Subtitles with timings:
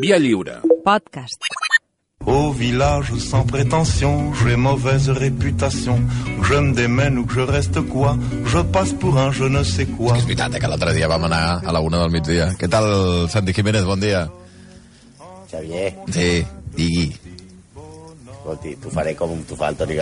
[0.00, 0.60] Via lliure.
[0.84, 1.40] Podcast.
[2.26, 6.00] Au village sans prétention, j'ai mauvaise réputation.
[6.40, 9.62] Que je me démène ou que je reste quoi, je passe pour un je ne
[9.62, 10.16] sais quoi.
[10.16, 12.50] És veritat, eh, que l'altre dia vam anar a la una del migdia.
[12.58, 13.84] Què tal, Santi Jiménez?
[13.84, 14.28] Bon dia.
[15.50, 16.44] Xavier, Sí,
[16.76, 17.12] digui.
[18.34, 19.96] escolti, t'ho faré com t'ho fa el Toni.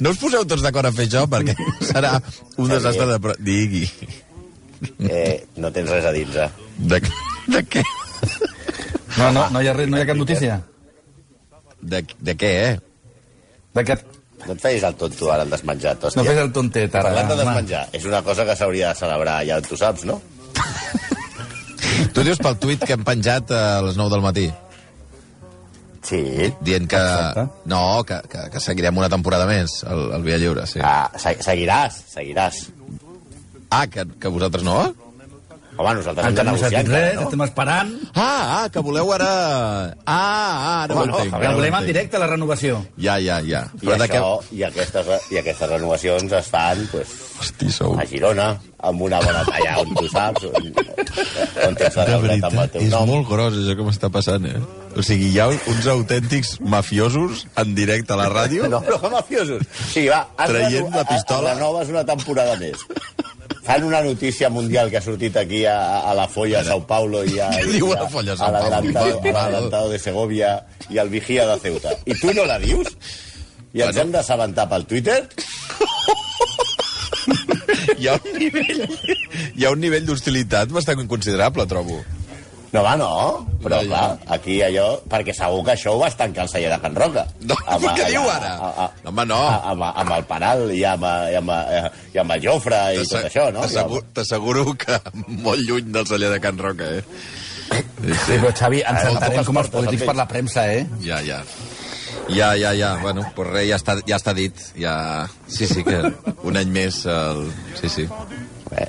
[0.00, 2.76] No us poseu tots d'acord a fer això, perquè serà un Xavier.
[2.78, 3.18] desastre de...
[3.20, 3.88] pro- Digui.
[5.08, 6.48] Eh, no tens res a dins, eh?
[6.78, 7.00] De,
[7.48, 7.82] de què?
[9.18, 10.60] No, no, no hi ha, res, no hi ha cap notícia.
[11.82, 12.80] De, de què, eh?
[13.76, 13.96] De que...
[14.42, 16.18] No et feis el tonto ara, el desmenjat, hòstia.
[16.18, 17.10] No fes el tontet, ara.
[17.12, 20.16] Parlant de desmenjar, és una cosa que s'hauria de celebrar, ja tu saps, no?
[22.12, 24.48] Tu dius pel tuit que hem penjat a les 9 del matí,
[26.02, 26.18] Sí.
[26.66, 26.98] dient que...
[26.98, 27.44] Exacte.
[27.70, 30.80] No, que, que, que seguirem una temporada més, el, el Via Lliure, sí.
[30.82, 32.58] Ah, se- seguiràs, seguiràs.
[33.70, 34.80] Ah, que, que vosaltres no?
[35.76, 37.22] Home, nosaltres hem de no negociar encara, res, no?
[37.22, 37.92] estem esperant.
[38.14, 38.24] Ah,
[38.62, 39.28] ah, que voleu ara...
[40.04, 41.32] Ah, ah, ara ho Home, no, entenc.
[41.32, 41.86] a La ara ho volem en entenc.
[41.94, 42.82] directe, la renovació.
[43.00, 43.62] Ja, ja, ja.
[43.80, 47.96] I, Però de això, i, aquestes, I aquestes renovacions es fan pues, Hosti, sou...
[47.98, 48.50] a Girona,
[48.84, 50.68] amb una bona talla on tu saps, on,
[51.66, 53.08] on tens la De reunitat amb el veritat, teu és nom.
[53.08, 54.60] molt gros això que m'està passant, eh?
[54.92, 59.64] O sigui, hi ha uns autèntics mafiosos en directe a la ràdio No, que mafiosos.
[59.88, 61.52] Sí, va, has Traient reno- la pistola.
[61.52, 62.76] a- Renoves una temporada més.
[63.62, 67.22] Fan una notícia mundial que ha sortit aquí a, a la Folla a Sao Paulo
[67.24, 68.98] i a, Què diu la Folla a Sao Paulo?
[68.98, 70.56] a l'adelantado de Segovia
[70.90, 71.90] i al Vigía de Ceuta.
[72.04, 72.88] I tu no la dius?
[73.72, 74.00] I ens Bueno.
[74.02, 75.20] hem d'assabentar pel Twitter?
[77.98, 78.82] hi ha un nivell,
[79.56, 82.02] hi ha un nivell d'hostilitat bastant considerable, trobo.
[82.72, 83.08] No, va, no.
[83.60, 83.88] Però, ja.
[83.88, 84.86] clar, aquí allò...
[85.12, 87.26] Perquè segur que això ho vas tancar al celler de Can Roca.
[87.50, 88.52] No, què diu ara?
[88.56, 89.40] A, Home, no.
[89.44, 91.52] A, amb, amb el Paral i amb, i amb,
[92.14, 93.66] i amb el Jofre i tot això, no?
[94.16, 94.96] T'asseguro- que
[95.44, 97.04] molt lluny del celler de Can Roca, eh?
[97.72, 100.82] Sí, Sí, però Xavi, ens saltarem com els polítics per la premsa, eh?
[101.04, 101.42] Ja, ja.
[102.32, 102.94] Ja, ja, ja.
[103.02, 104.56] Bueno, pues res, ja està, ja està dit.
[104.80, 105.28] Ja...
[105.48, 106.00] Sí, sí, que
[106.42, 107.04] un any més...
[107.08, 107.46] El...
[107.80, 108.08] Sí, sí.
[108.70, 108.88] Bé,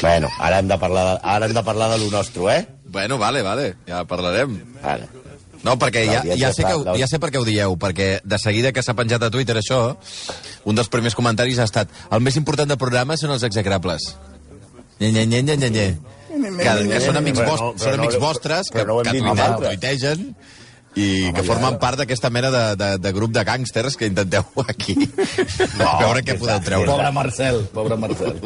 [0.00, 2.66] Bueno, ara hem de parlar de, ara hem de parlar de lo nostre, eh?
[2.90, 3.74] Bueno, vale, vale.
[3.86, 4.58] Ja parlarem.
[4.82, 5.08] Vale.
[5.62, 8.70] No, perquè ja, ja, sé que, ja sé per què ho dieu, perquè de seguida
[8.72, 9.80] que s'ha penjat a Twitter això,
[10.64, 14.06] un dels primers comentaris ha estat el més important del programa són els execrables.
[15.00, 15.90] Nye, nye, nye, nye, nye, nye.
[16.30, 20.24] Que, que són amics, Però vos, no- són amics vostres, que, però no que tuitegen
[20.98, 24.42] i que formen part d'aquesta mena de, de, de grup de gàngsters que intenteu
[24.72, 26.88] aquí no, veure què podeu treure.
[26.90, 28.40] Pobre Marcel, pobre Marcel.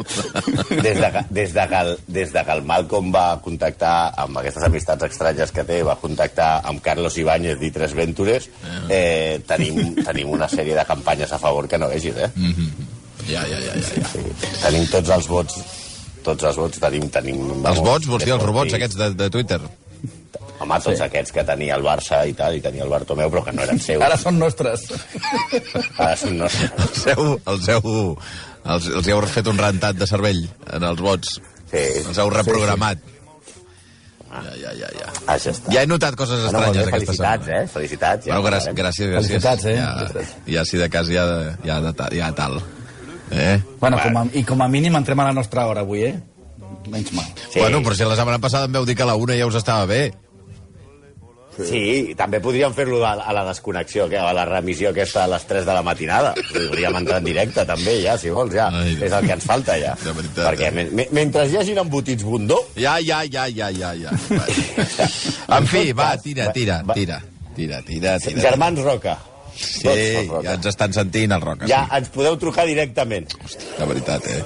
[0.85, 3.95] Des de, des, de que el, des de que el Malcolm va contactar
[4.25, 8.49] amb aquestes amistats estranyes que té, va contactar amb Carlos Ibáñez d'I3 Ventures,
[8.89, 12.29] eh, tenim, tenim una sèrie de campanyes a favor que no vegis, eh?
[13.25, 14.11] Ja, ja, ja, ja, ja.
[14.11, 14.21] Sí,
[14.61, 15.57] tenim tots els vots
[16.25, 17.09] tots els vots tenim...
[17.13, 19.59] tenim Els vots, vols dir els robots aquests de, de Twitter?
[20.59, 21.03] Home, tots sí.
[21.03, 23.79] aquests que tenia el Barça i tal, i tenia el Bartomeu, però que no eren
[23.83, 24.01] seus.
[24.05, 24.85] Ara són nostres.
[25.97, 26.71] Ara són nostres.
[26.85, 27.89] Els heu, els heu,
[28.75, 31.35] els, els heu fet un rentat de cervell en els vots.
[31.71, 31.83] Sí.
[32.05, 33.03] Els heu reprogramat.
[34.35, 35.11] Ja, ja, ja, ja.
[35.31, 35.71] Ah, ja està.
[35.71, 37.61] Ja he notat coses Bueno, estranyes bé, aquesta felicitats, setmana.
[37.63, 37.67] eh?
[37.71, 38.25] Felicitats.
[38.27, 38.79] Bueno, gràcies, parlarem.
[38.81, 39.27] gràcies, gràcies.
[39.27, 39.75] Felicitats, eh?
[39.77, 41.23] Ja, ja si de cas, ja,
[41.63, 42.57] ja, de, ta- ja tal.
[43.31, 43.61] Eh?
[43.79, 46.15] Bueno, com a, i com a mínim entrem a la nostra hora avui, eh?
[46.91, 47.25] Menys mal.
[47.49, 47.59] Sí.
[47.61, 49.55] Bueno, però si la setmana passada em veu dir que a la una ja us
[49.55, 50.11] estava bé.
[51.55, 55.27] Sí, i també podríem fer-lo a, a la desconnexió, que a la remissió aquesta a
[55.31, 56.33] les 3 de la matinada.
[56.51, 58.67] Podríem entrar en directe, també, ja, si vols, ja.
[58.75, 58.97] Ai.
[58.99, 59.93] és el que ens falta, ja.
[60.03, 60.73] De veritat, Perquè eh?
[60.75, 64.11] me, me, mentre hi hagin embotits bundó, Ja, ja, ja, ja, ja, ja.
[65.57, 67.21] En fi, va, tira, tira, tira.
[67.55, 68.41] Tira, tira, tira.
[68.49, 69.15] Germans Roca,
[69.55, 69.87] Sí,
[70.43, 71.63] ja ens estan sentint, el Roca.
[71.71, 71.95] ja Sí.
[72.01, 73.29] ens podeu trucar directament.
[73.79, 74.41] De veritat, eh?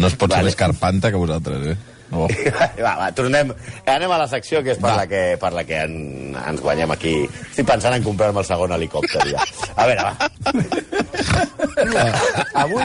[0.00, 0.48] No es pot ser Vale.
[0.48, 1.76] més carpanta que vosaltres, eh?
[2.14, 2.28] Oh.
[2.84, 3.50] Va, va, tornem.
[3.90, 4.96] Anem a la secció que és per Va.
[5.02, 5.94] la que, per la que en,
[6.38, 7.14] ens guanyem aquí.
[7.50, 9.42] Estic pensant en comprar-me el segon helicòpter, ja.
[9.74, 10.14] A veure, va.
[12.64, 12.84] Avui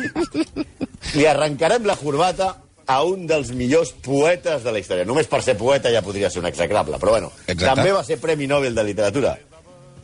[1.16, 2.50] li arrencarem la corbata
[2.90, 5.06] a un dels millors poetes de la història.
[5.06, 7.32] Només per ser poeta ja podria ser un execrable, però bueno.
[7.46, 7.70] Exacte.
[7.70, 9.36] També va ser Premi Nobel de Literatura.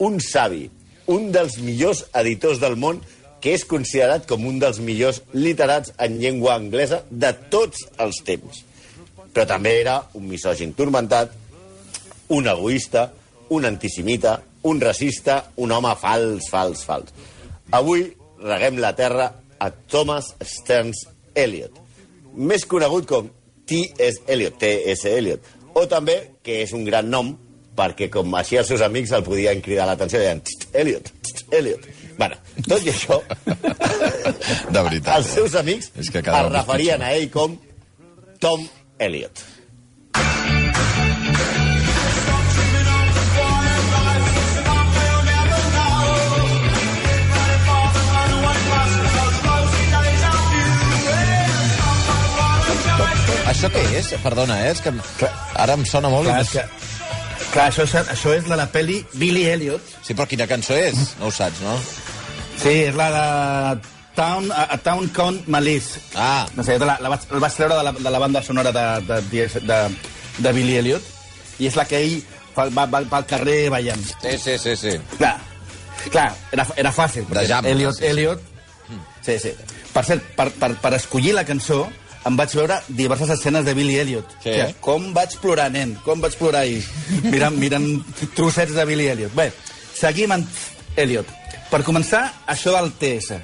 [0.06, 0.68] Un savi,
[1.10, 3.02] un dels millors editors del món
[3.42, 8.64] que és considerat com un dels millors literats en llengua anglesa de tots els temps
[9.36, 11.34] però també era un misògin turmentat,
[12.32, 13.10] un egoista,
[13.52, 17.12] un antisemita, un racista, un home fals, fals, fals.
[17.76, 18.08] Avui
[18.42, 19.28] reguem la terra
[19.60, 21.04] a Thomas Stearns
[21.36, 21.76] Eliot,
[22.36, 23.28] més conegut com
[23.68, 24.22] T.S.
[24.32, 25.10] Eliot, T.S.
[25.12, 26.16] Eliot, o també,
[26.46, 27.34] que és un gran nom,
[27.76, 31.84] perquè com així els seus amics el podien cridar l'atenció, deien, "Txt, Eliot, txt, Eliot.
[32.18, 32.38] Bueno,
[32.70, 33.20] tot i això,
[34.76, 35.18] De veritat.
[35.18, 37.58] els seus amics que cada es referien a ell com
[38.40, 38.64] Tom
[39.00, 39.44] Elliot.
[53.46, 54.08] Això què és?
[54.24, 54.72] Perdona, eh?
[54.74, 54.92] És que
[55.62, 56.28] ara em sona molt...
[56.28, 56.64] Clar, que,
[57.54, 59.94] clar això, és, això és la la pel·li Billy Elliot.
[60.02, 60.98] Sí, però quina cançó és?
[61.20, 61.76] No ho saps, no?
[62.58, 63.26] Sí, és la de
[64.16, 66.00] Town, a, a Town Count Malice.
[66.16, 68.72] Ah, No sé, la, la, vaig, la vaig treure de la, de la banda sonora
[68.72, 69.80] de, de, de, de,
[70.38, 71.04] de Billy Elliot
[71.60, 72.18] i és la que ell
[72.56, 74.02] fa, va, va pel carrer ballant.
[74.22, 74.96] sí, sí, sí, sí.
[75.18, 75.36] Clar,
[76.12, 77.24] clar era, era fàcil.
[77.30, 78.10] perquè jam, Elliot, sí, sí.
[78.14, 78.42] Elliot...
[79.26, 79.52] Sí, sí.
[79.94, 81.86] Per cert, per, per, per escollir la cançó
[82.26, 84.36] em vaig veure diverses escenes de Billy Elliot.
[84.44, 84.52] Sí.
[84.52, 86.84] Que, com vaig plorar, nen, com vaig plorar ahir.
[87.26, 87.88] Mirant, mirant
[88.38, 89.34] trossets de Billy Elliot.
[89.38, 89.48] Bé,
[89.98, 90.62] seguim amb
[90.98, 91.30] Elliot.
[91.72, 92.22] Per començar,
[92.52, 93.40] això del TS,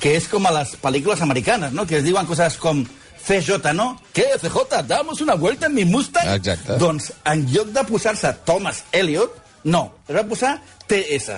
[0.00, 1.86] que és com a les pel·lícules americanes, no?
[1.86, 2.84] que es diuen coses com
[3.28, 4.00] CJ, ¿no?
[4.12, 4.82] ¿Qué, CJ?
[4.86, 6.28] ¿Damos una vuelta en mi Mustang?
[6.36, 6.76] Exacte.
[6.78, 9.34] Doncs, en lloc de posar-se Thomas Elliot,
[9.64, 10.54] no, es va posar
[10.86, 11.34] TS.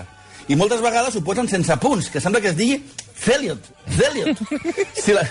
[0.51, 2.77] I moltes vegades ho posen sense punts, que sembla que es digui
[3.21, 3.65] Zeliot.
[3.97, 4.39] Zeliot.
[5.01, 5.25] Si la,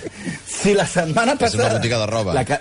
[0.48, 1.66] si la setmana És passada...
[1.70, 2.34] una botiga de roba.
[2.34, 2.60] La ca...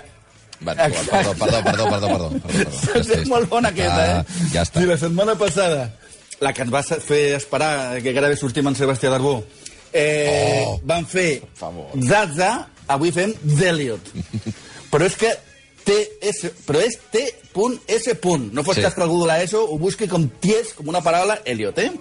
[0.61, 2.29] Bueno, perdó, perdó, perdó, perdó, perdó.
[2.29, 3.03] perdó, perdó.
[3.05, 4.49] Ja És molt bona aquesta, Ah, eh?
[4.53, 4.81] Ja està.
[4.81, 5.85] Si la setmana passada,
[6.43, 9.37] la que ens va fer esperar, que gairebé sortim en Sebastià Darbó,
[9.93, 10.79] eh, Oh.
[10.83, 11.41] van fer.
[12.01, 14.01] Zaza, avui fem Zeliot.
[14.91, 15.31] Però és que
[15.85, 18.15] TS, però és T.S.
[18.53, 18.81] No fos Sí.
[18.81, 21.91] cas que algú de l'ESO ho busqui com ties, com una paraula, Elliot, eh?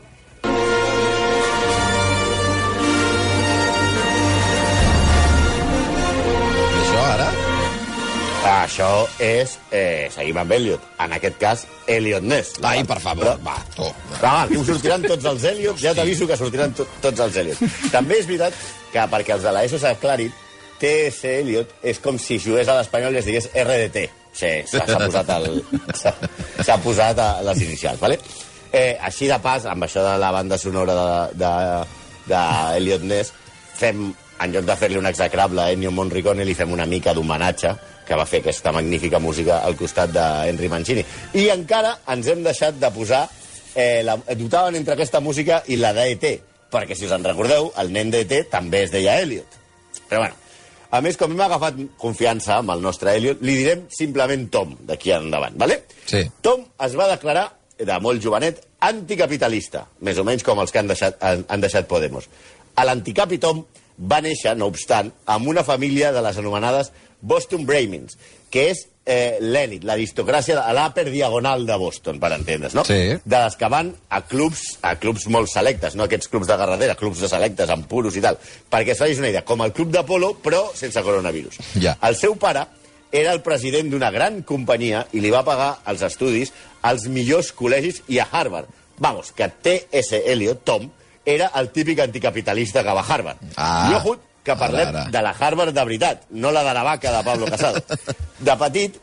[8.49, 8.91] Això
[9.23, 9.57] és...
[9.75, 10.85] Eh, seguim amb Elliot.
[11.05, 12.59] En aquest cas, Elliot Ness.
[12.65, 13.87] Ai, per favor, va, tu.
[14.23, 17.63] Va, us sortiran tots els Elliot, ja t'aviso que sortiran to tots els Elliot.
[17.93, 18.57] També és veritat
[18.93, 20.33] que, perquè els de l'ESO s'aclarin,
[20.79, 24.05] TS Elliot és com si jugués a l'espanyol i es digués RDT.
[24.39, 25.63] Sí, s'ha posat, el,
[25.99, 26.13] s'ha
[26.63, 28.21] s'ha posat a les inicials, ¿vale?
[28.71, 31.11] Eh, així de pas, amb això de la banda sonora de,
[31.43, 31.53] de,
[32.31, 32.43] de
[32.79, 33.33] Elliot Ness,
[33.81, 34.07] fem,
[34.39, 37.75] en lloc de fer-li un execrable a Ennio Morricone, li fem una mica d'homenatge
[38.09, 41.05] que va fer aquesta magnífica música al costat d'Henry Mancini.
[41.37, 43.27] I encara ens hem deixat de posar
[43.75, 46.35] eh, la, dotaven entre aquesta música i la d'E.T.,
[46.73, 48.47] perquè si us en recordeu, el nen d'E.T.
[48.53, 49.57] també es deia Elliot.
[50.09, 50.37] Però bueno,
[50.91, 55.13] a més, com hem agafat confiança amb el nostre Elliot, li direm simplement Tom, d'aquí
[55.13, 55.83] endavant, ¿vale?
[56.09, 56.25] Sí.
[56.45, 60.89] Tom es va declarar, de molt jovenet, anticapitalista, més o menys com els que han
[60.89, 62.29] deixat, han, han deixat Podemos.
[62.79, 63.65] A l'anticapi Tom
[63.99, 68.17] va néixer, no obstant, amb una família de les anomenades Boston Brahmins,
[68.51, 72.85] que és eh, l'èlit, l'aristocràcia a l'àper diagonal de Boston, per entendre's, no?
[72.87, 73.17] Sí.
[73.25, 76.97] De les que van a clubs, a clubs molt selectes, no aquests clubs de garradera,
[76.99, 78.39] clubs de selectes, amb puros i tal.
[78.71, 81.59] Perquè es facis una idea, com el club d'Apolo, però sense coronavirus.
[81.81, 81.97] Ja.
[82.05, 82.67] El seu pare
[83.11, 86.53] era el president d'una gran companyia i li va pagar els estudis
[86.85, 88.69] als millors col·legis i a Harvard.
[88.99, 90.21] Vamos, que T.S.
[90.27, 90.89] Eliot, Tom,
[91.25, 93.39] era el típic anticapitalista que va a Harvard.
[93.57, 94.17] Ah, I ojo,
[94.49, 95.13] que parlem ara, ara.
[95.15, 97.85] de la Harvard de veritat, no la de la vaca de Pablo Casado.
[98.41, 98.97] De petit,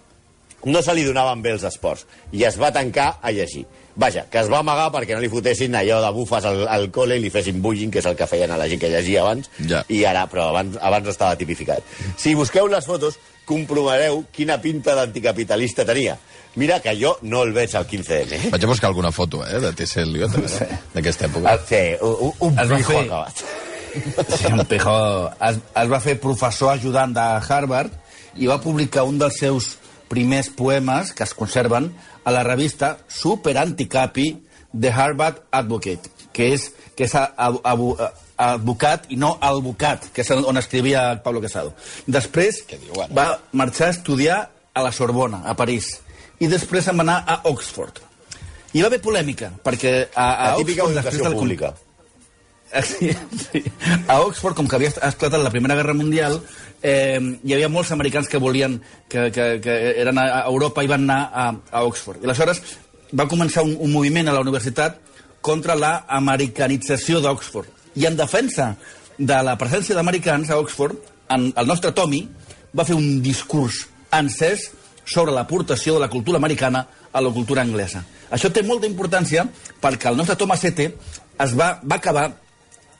[0.65, 3.65] no se li donaven bé els esports i es va tancar a llegir.
[3.95, 7.15] Vaja, que es va amagar perquè no li fotessin allò de bufes al, al col·le
[7.15, 9.47] i li fessin bullying, que és el que feien a la gent que llegia abans,
[9.69, 9.86] Ja.
[9.88, 11.80] i ara, però abans, abans no estava tipificat.
[12.19, 13.15] Si busqueu les fotos,
[13.47, 16.18] comprovareu quina pinta d'anticapitalista tenia.
[16.59, 18.33] Mira que jo no el veig al 15M.
[18.36, 18.50] Eh?
[18.51, 20.02] Vaig a buscar alguna foto, eh, de T.S.
[20.02, 20.35] Eliot,
[20.95, 21.54] d'aquesta època.
[21.54, 23.06] Ah, Sí, un, un Es va pijo fer.
[23.06, 23.45] acabat.
[24.69, 25.30] Pijó.
[25.42, 27.94] Es, es va fer professor ajudant de Harvard
[28.35, 29.75] i va publicar un dels seus
[30.11, 31.90] primers poemes, que es conserven,
[32.23, 34.28] a la revista Super Anticapi
[34.71, 38.09] de Harvard Advocate, que és, que és a, a, a,
[38.52, 41.71] advocat i no alvocat, que és on escrivia Pablo Casado.
[42.07, 43.14] Després diu ara?
[43.16, 44.40] va marxar a estudiar
[44.75, 46.02] a la Sorbona, a París,
[46.44, 48.02] i després se'n va anar a Oxford.
[48.75, 51.73] I va haver polèmica, perquè a, a La típica Oxford, després educació del con- pública.
[52.84, 53.64] Sí, sí.
[54.08, 56.42] A Oxford, com que havia esclatat la Primera Guerra Mundial,
[56.84, 61.08] eh, hi havia molts americans que volien, que, que, que eren a Europa i van
[61.08, 62.22] anar a, a Oxford.
[62.22, 62.62] I aleshores
[63.16, 65.00] va començar un, un moviment a la universitat
[65.46, 67.70] contra la americanització d'Oxford.
[67.96, 68.74] I en defensa
[69.18, 70.98] de la presència d'americans a Oxford,
[71.30, 72.26] en, el nostre Tommy
[72.76, 74.72] va fer un discurs encès
[75.06, 78.04] sobre l'aportació de la cultura americana a la cultura anglesa.
[78.34, 79.46] Això té molta importància
[79.82, 80.90] perquè el nostre Tomacete
[81.46, 82.32] es va, va acabar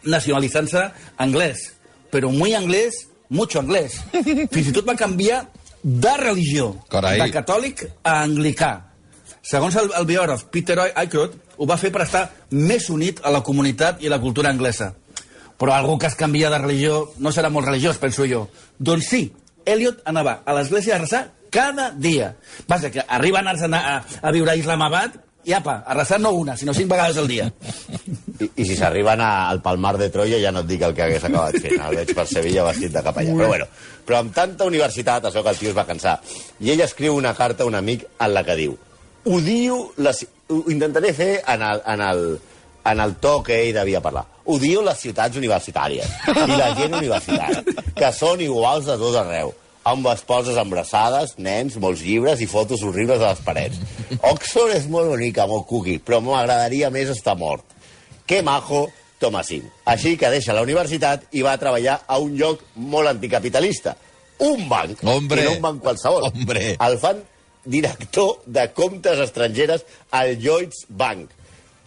[0.06, 1.72] nacionalitzant-se anglès,
[2.12, 4.00] però muy anglès, mucho anglès.
[4.54, 5.46] Fins i tot va canviar
[5.86, 7.20] de religió, Carai.
[7.22, 8.74] de catòlic a anglicà.
[9.46, 13.44] Segons el, el biògraf Peter Aykroyd, ho va fer per estar més unit a la
[13.46, 14.94] comunitat i a la cultura anglesa.
[15.56, 18.48] Però algú que es canvia de religió no serà molt religiós, penso jo.
[18.78, 19.22] Doncs sí,
[19.66, 21.22] Elliot anava a l'església a resar
[21.54, 22.36] cada dia.
[22.68, 26.56] Vaja, que arriba a anar a, a viure a Islamabad i apa, arrasar no una,
[26.58, 27.46] sinó cinc vegades al dia.
[28.40, 31.28] I, i si s'arriben al Palmar de Troia ja no et dic el que hagués
[31.28, 31.78] acabat fent.
[31.78, 33.36] El veig per Sevilla vestit de capellà.
[33.38, 33.68] Però bueno,
[34.08, 36.18] però amb tanta universitat, això que el tio es va cansar.
[36.66, 38.76] I ell escriu una carta a un amic en la que diu
[39.26, 40.26] odio les...
[40.50, 42.20] Ho intentaré fer en el, en el,
[42.86, 44.26] en el to que ell devia parlar.
[44.54, 46.12] Odio les ciutats universitàries
[46.46, 47.64] i la gent universitària,
[47.98, 49.50] que són iguals a tot arreu
[49.86, 53.78] amb esposes embrassades, nens, molts llibres i fotos horribles a les parets.
[54.32, 57.64] Oxford és molt bonica, molt cookie, però m'agradaria més estar mort.
[58.26, 58.88] Que majo,
[59.22, 59.70] Tomasín.
[59.88, 63.96] Així que deixa la universitat i va a treballar a un lloc molt anticapitalista.
[64.44, 65.42] Un banc, Hombre.
[65.42, 66.28] i no un banc qualsevol.
[66.34, 66.76] Hombre.
[66.76, 67.22] El fan
[67.64, 71.30] director de comptes estrangeres al Lloyds Bank.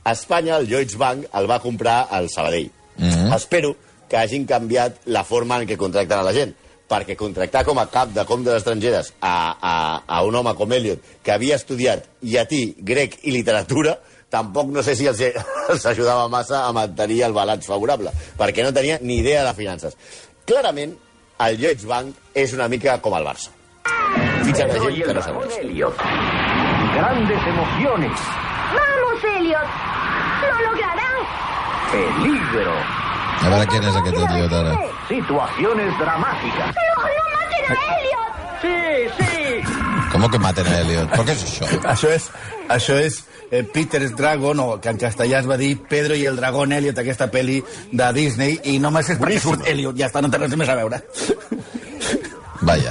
[0.05, 2.71] A Espanya, el Lloyds Bank el va comprar el Sabadell.
[2.97, 3.37] Mm -hmm.
[3.37, 3.77] Espero
[4.09, 6.55] que hagin canviat la forma en què contracten a la gent,
[6.89, 9.75] perquè contractar com a cap de comptes estrangeres a, a,
[10.07, 13.99] a un home com Elliot, que havia estudiat llatí, grec i literatura,
[14.33, 15.21] tampoc no sé si els,
[15.73, 19.97] els ajudava massa a mantenir el balanç favorable, perquè no tenia ni idea de finances.
[20.49, 20.97] Clarament,
[21.45, 23.53] el Lloyds Bank és una mica com el Barça.
[24.49, 25.43] Fitxa de gent que no sap.
[25.61, 26.01] Elliot.
[26.95, 28.25] Grandes emociones.
[28.79, 29.69] ¡Vamos, Elliot!
[30.41, 31.29] ¡Lo lograrás!
[31.93, 33.08] Peligro.
[33.39, 34.75] A veure quién és aquest Elliot ara.
[35.09, 36.75] Situaciones dramáticas.
[36.75, 38.33] ¡No, no maten a Elliot!
[38.63, 38.79] Sí,
[39.19, 40.09] sí.
[40.13, 41.11] Com que maten a Elliot?
[41.15, 41.69] Però què és això?
[41.95, 42.31] Això és,
[42.79, 46.37] això és eh, Peter's Dragon, o que en castellà es va dir Pedro i el
[46.41, 47.61] dragón Elliot, aquesta pel·li
[47.93, 50.79] de Disney, i només és perquè surt Elliot, ja està, no té res més a
[50.79, 51.03] veure.
[52.61, 52.91] Vaja,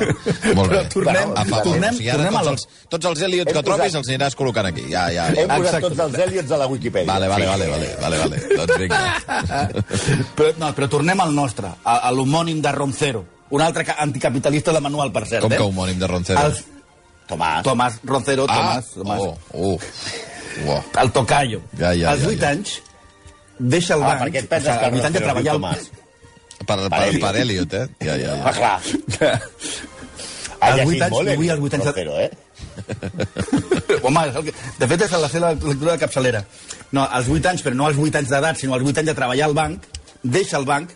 [0.55, 0.77] molt bé.
[0.77, 1.63] Però tornem- a favor.
[1.63, 3.85] tornem- o sigui, ara tornem a tots, la- els, tots els Elliot que Hem trobis
[3.85, 4.83] posat- els aniràs col·locant aquí.
[4.89, 5.55] Ja, ja, Hem ja.
[5.57, 5.87] posat Exacte.
[5.89, 7.11] tots els Elliots a la Wikipedia.
[7.13, 7.49] Vale, vale, Sí.
[7.49, 8.37] vale, vale, vale, vale.
[8.55, 9.23] Doncs vinga.
[10.37, 14.71] Però, no, però tornem al nostre, a, a l'homònim de Roncero, un altre ca- anticapitalista
[14.73, 15.41] de manual, per cert.
[15.43, 15.57] Com eh?
[15.57, 16.41] que homònim de Roncero?
[16.47, 16.63] Els,
[17.27, 17.61] Tomàs.
[17.63, 19.79] Tomàs Roncero, Ah, Tomàs, Tomàs oh, oh.
[20.65, 20.83] Uah.
[21.03, 21.61] el tocayo.
[21.77, 22.49] Ja, ja, als ja, 8 ja.
[22.55, 22.81] anys
[23.59, 25.19] deixa el Ah, banc, per què et penses o sigui, que als 8 anys de
[25.27, 25.91] Roncero al Tomàs?
[26.65, 27.73] Per, per, Per per, Elliot.
[27.73, 27.85] Eh?
[28.05, 28.53] Ja, ja, Ah, ja.
[28.57, 29.41] clar.
[30.59, 32.31] Als Ha vuit llegit anys, molt, avui als vuit anys de- Roncero, eh?
[34.07, 34.53] Home, és el que...
[34.79, 36.41] de fet és la seva lectura de capçalera.
[36.95, 39.15] No, als 8 anys, però no als 8 anys d'edat, sinó als 8 anys de
[39.19, 39.85] treballar al banc,
[40.23, 40.93] deixa el banc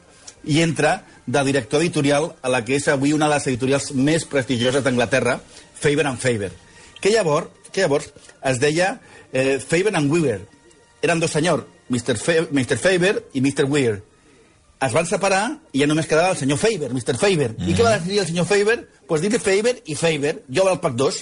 [0.50, 0.96] i entra
[1.28, 5.38] de director editorial a la que és avui una de les editorials més prestigioses d'Anglaterra,
[5.82, 6.52] Faber and Faber.
[7.02, 8.10] Que llavors, que llavors
[8.50, 8.96] es deia
[9.32, 10.42] eh, Faber and Weaver.
[11.06, 12.18] Eren dos senyors, Mr.
[12.18, 12.78] Fa Mr.
[12.82, 13.66] Faber i Mr.
[13.70, 14.02] Weir.
[14.82, 15.44] Es van separar
[15.76, 17.14] i ja només quedava el senyor Faber, Mr.
[17.22, 17.52] Faber.
[17.54, 17.68] Mm.
[17.70, 18.78] I què va decidir el senyor Faber?
[18.82, 21.20] Doncs pues dir Faber i Faber, jo el pack 2.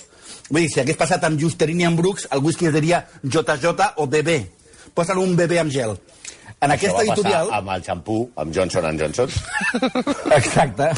[0.50, 3.74] Vull dir, si hagués passat amb Justerini i amb Brooks, el whisky es diria JJ
[3.98, 4.38] o BB.
[4.96, 5.98] Posen un BB amb gel.
[6.60, 7.52] En Això aquesta editorial...
[7.56, 9.36] amb el xampú, amb Johnson Johnson.
[10.40, 10.90] Exacte.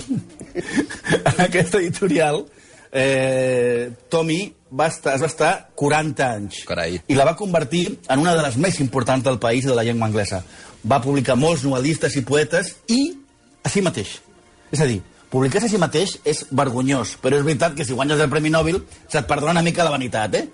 [1.32, 2.44] en aquesta editorial,
[2.92, 6.64] eh, Tommy va estar, es va estar 40 anys.
[6.68, 7.00] Carai.
[7.08, 10.08] I la va convertir en una de les més importants del país de la llengua
[10.08, 10.44] anglesa.
[10.88, 13.02] Va publicar molts novel·listes i poetes i
[13.64, 14.20] a si mateix.
[14.72, 18.20] És a dir, publicar-se a si mateix és vergonyós, però és veritat que si guanyes
[18.20, 20.48] el Premi Nobel se't perdona una mica la vanitat, eh?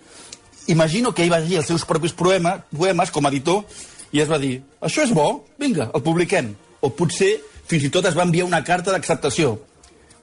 [0.67, 3.63] Imagino que ell va llegir els seus propis poemes, poemes com a editor
[4.12, 6.51] i es va dir, això és bo, vinga, el publiquem.
[6.84, 9.56] O potser fins i tot es va enviar una carta d'acceptació.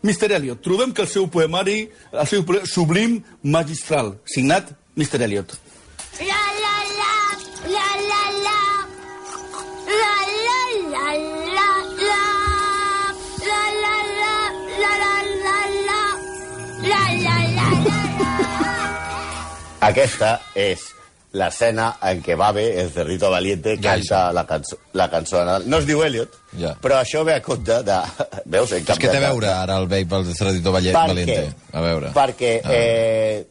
[0.05, 0.33] Mr.
[0.37, 5.23] Elliot, trobem que el seu poemari, el seu sublim magistral, signat Mr.
[5.25, 5.57] Elliot.
[6.21, 7.15] La la la,
[7.73, 8.59] la la la,
[9.89, 10.61] la la
[10.93, 11.09] la
[11.57, 11.71] la
[12.05, 12.21] la,
[13.49, 14.35] la la la,
[14.83, 15.59] la la la
[15.89, 16.03] la,
[16.93, 18.05] la la la la.
[19.89, 20.94] Aquesta és
[21.35, 25.65] l'escena en què Babe, el Cerrito Valiente, Ja, canta la, cançó, la cançó de Nadal.
[25.71, 26.77] No es diu Elliot, Ja.
[26.81, 27.97] però això ve a compte de...
[28.55, 28.71] Veus?
[28.73, 31.41] He És que té a veure ara el vell pel Cerradito Valle, Per Valente.
[31.43, 31.75] què?
[31.75, 32.13] A veure.
[32.15, 32.79] Perquè A veure.
[32.79, 33.47] eh,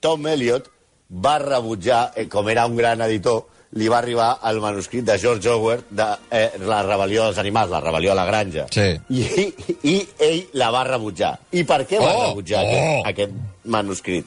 [0.00, 0.70] Tom Elliot
[1.10, 3.44] va rebutjar, eh, com era un gran editor,
[3.76, 7.80] li va arribar el manuscrit de George Orwell de eh, La rebel·lió dels animals, la
[7.82, 8.68] rebel·lió a la granja.
[8.70, 8.86] Sí.
[9.10, 9.48] I,
[9.82, 11.32] I ell la va rebutjar.
[11.52, 12.70] I per què va Oh, rebutjar oh.
[12.70, 14.24] aquest, aquest manuscrit?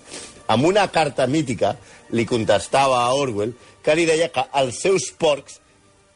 [0.50, 1.76] Amb una carta mítica
[2.16, 5.60] li contestava a Orwell que li deia que els seus porcs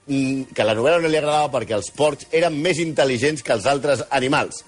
[0.07, 3.67] mm, que la novel·la no li agradava perquè els porcs eren més intel·ligents que els
[3.69, 4.63] altres animals.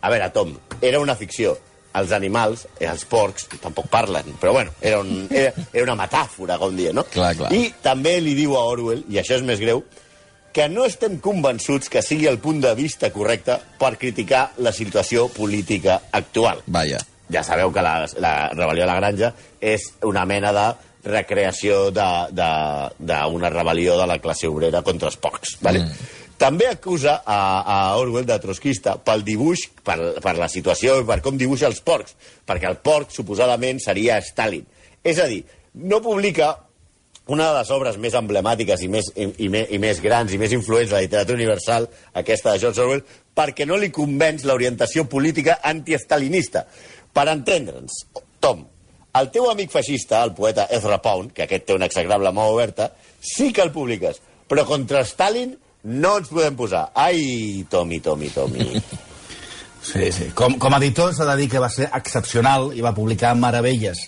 [0.00, 1.56] A veure, Tom, era una ficció.
[1.98, 6.58] Els animals, eh, els porcs, tampoc parlen, però bueno, era, un, era, era una metàfora,
[6.60, 7.02] com dia, no?
[7.10, 7.48] Clar, clar.
[7.50, 9.80] I també li diu a Orwell, i això és més greu,
[10.52, 15.28] que no estem convençuts que sigui el punt de vista correcte per criticar la situació
[15.32, 16.62] política actual.
[16.66, 17.00] Vaja.
[17.32, 20.68] Ja sabeu que la, la rebel·lió a la granja és una mena de
[21.08, 25.58] recreació d'una rebel·lió de la classe obrera contra els porcs.
[25.62, 25.84] Vale?
[25.84, 26.08] Mm.
[26.38, 31.18] També acusa a, a Orwell de trotskista pel dibuix, per, per la situació i per
[31.24, 32.14] com dibuixa els porcs,
[32.46, 34.66] perquè el porc suposadament seria Stalin.
[35.02, 35.42] És a dir,
[35.74, 36.52] no publica
[37.28, 40.38] una de les obres més emblemàtiques i més, i, i, més, i més grans i
[40.40, 43.02] més influents de la literatura universal, aquesta de George Orwell,
[43.36, 46.64] perquè no li convenç l'orientació política antiestalinista.
[47.14, 48.02] Per entendre'ns,
[48.40, 48.64] Tom,
[49.18, 52.92] el teu amic feixista, el poeta Ezra Pound, que aquest té una execrable mà oberta,
[53.20, 55.56] sí que el publiques, però contra Stalin
[55.88, 56.88] no ens podem posar.
[56.94, 58.72] Ai, Tommy, Tommy, Tommy.
[59.88, 60.26] Sí, sí.
[60.36, 64.02] Com, com a editor s'ha de dir que va ser excepcional i va publicar meravelles.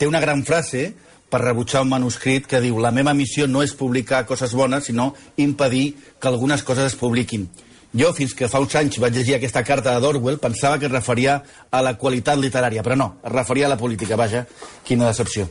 [0.00, 0.88] Té una gran frase
[1.30, 5.12] per rebutjar un manuscrit que diu la meva missió no és publicar coses bones, sinó
[5.36, 7.46] impedir que algunes coses es publiquin.
[7.90, 11.40] Jo, fins que fa uns anys vaig llegir aquesta carta d'Orwell, pensava que es referia
[11.70, 14.44] a la qualitat literària, però no, es referia a la política, vaja,
[14.86, 15.48] quina decepció.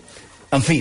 [0.55, 0.79] En fi,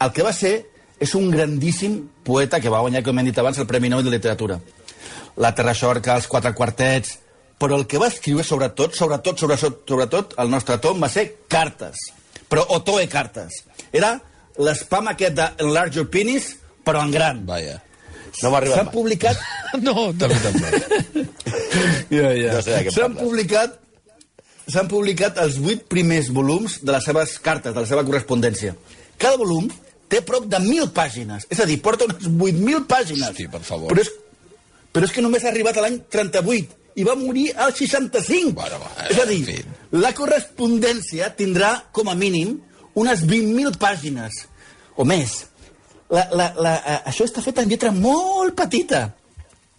[0.00, 0.52] el que va ser
[1.00, 4.14] és un grandíssim poeta que va guanyar, com hem dit abans, el Premi Nobel de
[4.18, 4.60] Literatura.
[5.40, 7.18] La Terra Xorca, els quatre quartets...
[7.60, 12.06] Però el que va escriure, sobretot, sobretot, sobretot, sobretot, el nostre Tom, va ser cartes.
[12.48, 13.58] Però Otoe cartes.
[13.92, 14.14] Era
[14.56, 16.54] l'espam aquest de Enlarge Your Penis,
[16.88, 17.44] però en gran.
[17.44, 17.76] Vaja.
[18.42, 18.94] No m'ha arribat S'han mai.
[18.94, 19.36] publicat...
[19.86, 20.72] No, també tampoc.
[22.16, 22.54] ja, ja.
[22.56, 23.20] No sé de què S'han parles.
[23.22, 23.76] publicat
[24.70, 28.76] s'han publicat els vuit primers volums de les seves cartes, de la seva correspondència.
[29.18, 29.66] Cada volum
[30.10, 31.46] té prop de 1.000 pàgines.
[31.50, 33.28] És a dir, porta unes 8.000 pàgines.
[33.32, 33.90] Hosti, per favor.
[33.90, 34.10] Però és,
[34.94, 38.52] però és que només ha arribat a l'any 38 i va morir al 65.
[38.58, 39.98] Bueno, va, és a dir, en fi.
[39.98, 42.56] la correspondència tindrà, com a mínim,
[42.98, 44.44] unes 20.000 pàgines
[44.98, 45.46] o més.
[46.10, 49.06] La, la, la, eh, això està fet en lletra molt petita.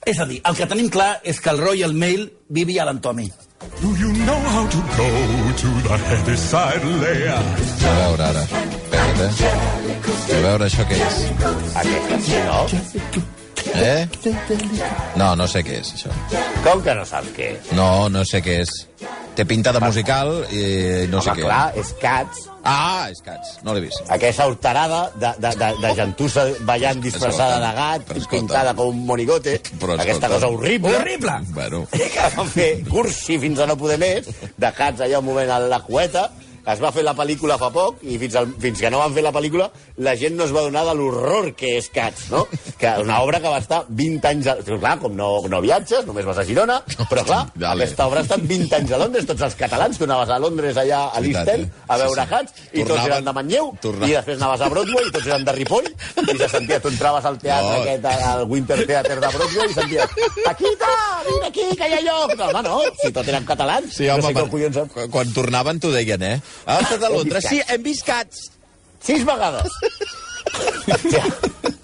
[0.08, 3.28] És a dir, el que tenim clar és que el Royal Mail vivia a l'Antomi.
[3.82, 5.10] Do you know how to go
[5.62, 7.36] to the heavy side layer?
[7.38, 8.42] A veure, ara.
[8.42, 10.38] Espera't, eh?
[10.38, 11.20] A veure, això què és?
[11.84, 12.66] Aquesta no?
[13.76, 14.08] Eh?
[15.16, 16.10] No, no sé què és, això.
[16.66, 17.70] Com que no saps què és?
[17.78, 18.74] No, no sé què és.
[19.38, 20.64] Té pinta de musical i
[21.12, 21.46] no sé Home, què.
[21.46, 23.56] clar, és Cats, Ah, és Cats.
[23.66, 24.04] No l'he vist.
[24.14, 29.58] aquesta horterada de, de, de, de gentussa ballant disfressada de gat, pintada com un monigote,
[29.82, 30.94] Però aquesta cosa horrible.
[31.00, 31.40] Horrible!
[31.56, 35.50] Bueno, que van fer cursi fins a no poder més, de Cats allà un moment
[35.50, 36.30] a la cueta,
[36.66, 39.24] es va fer la pel·lícula fa poc i fins, al, fins que no van fer
[39.26, 39.70] la pel·lícula
[40.06, 42.44] la gent no es va donar de l'horror que és Cats, no?
[42.78, 44.48] Que una obra que va estar 20 anys...
[44.48, 44.56] A...
[44.82, 47.84] Clar, com no, no viatges, només vas a Girona, però clar, Dale.
[47.86, 50.78] aquesta obra ha estat 20 anys a Londres, tots els catalans, tu anaves a Londres
[50.82, 51.58] allà a End eh?
[51.88, 52.30] a Sí, veure sí.
[52.32, 54.10] Cats, i tots eren de Manlleu, tornaven.
[54.10, 57.26] i després anaves a Broadway, i tots eren de Ripoll, i se sentia, tu entraves
[57.30, 57.82] al teatre No.
[57.84, 60.90] aquest, al Winter Theatre de Broadway, i senties, Paquita,
[61.28, 62.34] vine aquí, que hi ha lloc.
[62.40, 64.80] No, home, no, si tot eren catalans, sí, home, no sé per- què collons...
[64.96, 66.36] quan- quan tornaven t'ho deien, eh?
[66.66, 67.48] Ah, estat a Londres.
[67.50, 68.50] Sí, hem vist Cats.
[69.02, 69.72] Sis vegades.
[70.88, 71.26] Ja,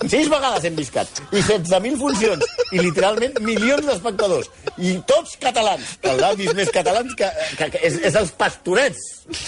[0.07, 1.21] sis vegades hem vist Cats.
[1.31, 2.45] I 16.000 funcions.
[2.71, 4.49] I literalment milions d'espectadors.
[4.77, 5.97] I tots catalans.
[6.07, 7.29] Els han vist més catalans que,
[7.59, 9.01] que, que és, és els pastorets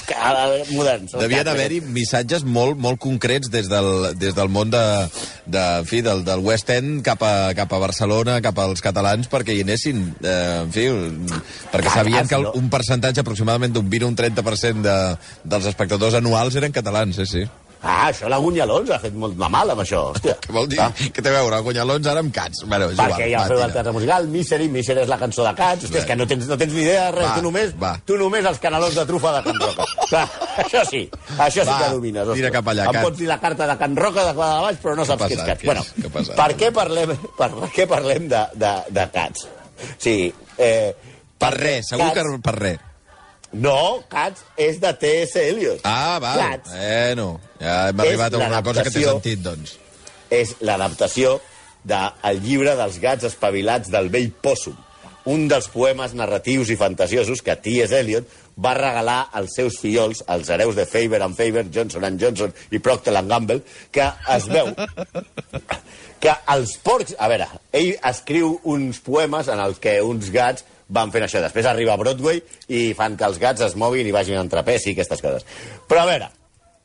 [0.07, 1.13] que, eh, moderns.
[1.19, 4.83] Devien haver-hi missatges molt, molt concrets des del, des del món de,
[5.45, 9.29] de, en fi, del, del West End cap a, cap a Barcelona, cap als catalans,
[9.31, 10.89] perquè hi anessin, eh, en fi,
[11.71, 14.99] perquè sabien que un percentatge aproximadament d'un 20 o un 30% de,
[15.55, 17.47] dels espectadors anuals eren catalans, sí, sí.
[17.81, 20.01] Ah, això la Gunyalons ha fet molt de mal amb això.
[20.11, 20.33] Hòstia.
[20.43, 20.79] Què vol dir?
[20.83, 20.89] Ah.
[20.91, 22.65] Què té a veure, Guanyalons ara amb Cats?
[22.67, 25.45] Bueno, és Perquè igual, ja va, feu el teatre musical, Misery, Misery és la cançó
[25.47, 27.45] de Cats, Hòstia, és que no tens, no tens ni idea de res, Va, tu
[27.45, 27.93] només, va.
[28.05, 29.85] tu només els canalons de trufa de Can Roca.
[30.09, 30.25] Clar,
[30.65, 31.05] això sí,
[31.37, 32.21] això sí Va, que domines.
[32.27, 32.41] ostres.
[32.41, 34.81] tira cap allà, Em pots dir la carta de Can Roca de Quadra de Baix,
[34.83, 35.45] però no saps Què què és?
[35.47, 35.63] Cats.
[35.63, 35.85] Bueno?
[36.03, 39.47] Què per què parlem, per què parlem de, de, de Cats?
[39.97, 40.17] Sí,
[40.57, 40.93] eh,
[41.39, 42.79] Per res, segur que Cats- per res.
[43.51, 45.39] No, Cats és de T.S.
[45.41, 45.79] Eliot.
[45.83, 46.37] Ah, val.
[46.37, 49.77] Cats Bueno, ja hem arribat a una cosa que té sentit, doncs.
[50.29, 51.39] és l'adaptació
[51.89, 54.77] del llibre dels gats espavilats del vell Possum,
[55.29, 57.95] un dels poemes narratius i fantasiosos que T.S.
[57.97, 62.53] Eliot va regalar als seus fillols, als hereus de Faber and Faber, Johnson and Johnson
[62.71, 64.73] i Procter and Gamble, que es veu
[66.19, 67.15] que els porcs...
[67.17, 71.41] A veure, ell escriu uns poemes en els que uns gats van fent això.
[71.43, 74.91] Després arriba a Broadway i fan que els gats es moguin i vagin en trapeci
[74.91, 75.47] i aquestes coses.
[75.89, 76.29] Però a veure,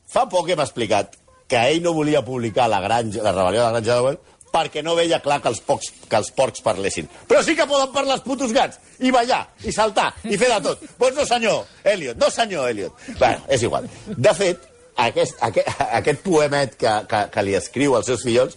[0.09, 1.17] fa poc hem explicat
[1.49, 4.23] que ell no volia publicar la, granja, la rebel·lió de la granja d'Orwell
[4.55, 7.09] perquè no veia clar que els, pocs, que els porcs parlessin.
[7.27, 10.61] Però sí que poden parlar els putos gats, i ballar, i saltar, i fer de
[10.69, 10.85] tot.
[11.01, 13.03] Doncs no senyor, Elliot, no senyor, Elliot.
[13.19, 13.89] Bueno, és igual.
[14.07, 14.63] De fet,
[15.07, 18.55] aquest, aquest, aquest poemet que, que, que li escriu als seus fillols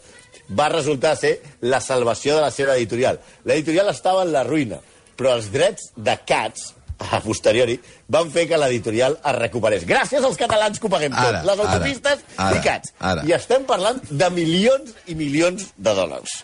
[0.54, 1.34] va resultar ser
[1.66, 3.18] la salvació de la seva editorial.
[3.44, 4.78] L'editorial estava en la ruïna,
[5.18, 7.76] però els drets de Cats, a posteriori,
[8.10, 9.84] van fer que l'editorial es recuperés.
[9.86, 11.46] Gràcies als catalans que ho paguem Ara, tot.
[11.50, 12.92] Les ara, autopistes ara, i Cats.
[12.98, 13.22] ara.
[13.28, 16.40] I estem parlant de milions i milions de dòlars.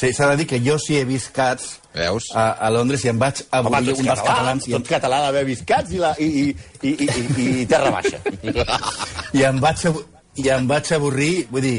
[0.00, 2.30] Sí, s'ha de dir que jo sí he vist Cats Veus?
[2.32, 5.18] a, a Londres i em vaig abolir un dels català, catalans i em, tot català
[5.26, 6.54] d'haver vist Cats i, la, i, i,
[6.88, 8.18] i, i, i, i Terra Baixa.
[9.36, 10.00] i em vaig, ab-
[10.38, 11.76] i em vaig avorrir, vull dir,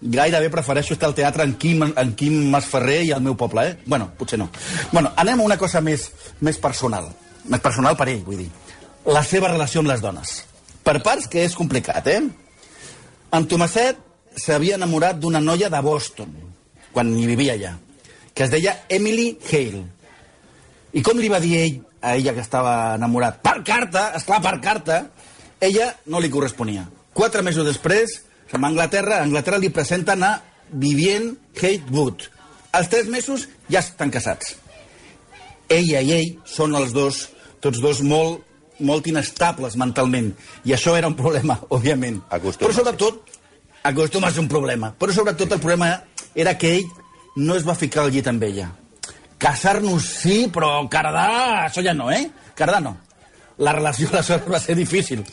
[0.00, 3.76] gairebé prefereixo estar al teatre en Quim, en Quim Masferrer i al meu poble, eh?
[3.84, 4.48] Bueno, potser no.
[4.92, 6.08] Bueno, anem a una cosa més,
[6.40, 7.10] més personal.
[7.44, 8.48] Més personal per ell, vull dir.
[9.06, 10.32] La seva relació amb les dones.
[10.84, 12.22] Per parts que és complicat, eh?
[13.36, 14.00] En Tomaset
[14.40, 16.32] s'havia enamorat d'una noia de Boston,
[16.94, 17.74] quan hi vivia allà,
[18.34, 19.84] que es deia Emily Hale.
[20.96, 23.42] I com li va dir ell a ella que estava enamorat?
[23.44, 25.02] Per carta, esclar, per carta,
[25.60, 26.88] ella no li corresponia.
[27.20, 28.14] Quatre mesos després,
[28.48, 30.30] se'n va a Anglaterra, a Anglaterra li presenten a
[30.72, 32.22] Vivien Hatewood.
[32.72, 34.54] Als tres mesos ja estan casats.
[35.68, 37.26] Ella i ell són els dos,
[37.60, 38.40] tots dos molt,
[38.80, 40.32] molt inestables mentalment.
[40.64, 42.22] I això era un problema, òbviament.
[42.32, 43.36] Acostuma, Però sobretot,
[43.92, 44.94] acostuma a ser un problema.
[44.96, 45.92] Però sobretot el problema
[46.32, 46.90] era que ell
[47.36, 48.70] no es va ficar al llit amb ella.
[49.36, 52.30] Casar-nos sí, però cardar, això ja no, eh?
[52.56, 52.96] Cardar no.
[53.60, 55.28] La relació aleshores va ser difícil.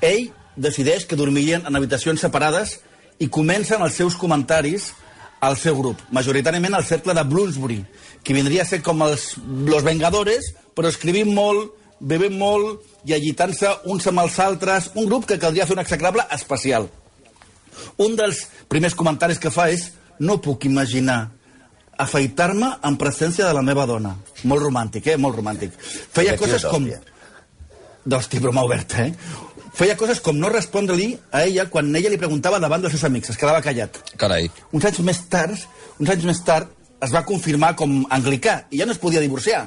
[0.00, 0.30] Ell
[0.60, 2.78] decideix que dormirien en habitacions separades
[3.20, 4.90] i comencen els seus comentaris
[5.40, 7.80] al seu grup, majoritàriament al cercle de Bloomsbury,
[8.22, 9.32] que vindria a ser com els
[9.66, 15.26] Los Vengadores, però escrivint molt, bevent molt i agitant-se uns amb els altres, un grup
[15.28, 16.90] que caldria fer un execrable especial.
[17.96, 19.88] Un dels primers comentaris que fa és
[20.20, 21.30] no puc imaginar
[22.00, 24.14] afaitar-me en presència de la meva dona.
[24.44, 25.16] Molt romàntic, eh?
[25.20, 25.76] Molt romàntic.
[25.80, 26.88] Feia coses com...
[28.00, 29.12] D'hòstia, broma oberta, eh?
[29.80, 33.30] Feia coses com no respondre-li a ella quan ella li preguntava davant dels seus amics.
[33.32, 33.94] Es quedava callat.
[34.20, 34.50] Carai.
[34.76, 35.54] Uns anys més tard,
[35.96, 36.68] uns anys més tard,
[37.00, 39.62] es va confirmar com anglicà i ja no es podia divorciar.